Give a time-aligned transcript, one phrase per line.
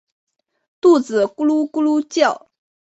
[0.79, 2.47] 肚子咕噜咕噜叫